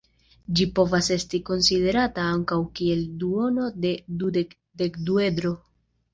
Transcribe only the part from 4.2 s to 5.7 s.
dudek-dekduedro.